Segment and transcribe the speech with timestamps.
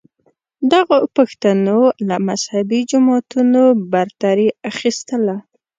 [0.71, 5.35] دغو پوښتنو له مذهبې جماعتونو برتري اخیستله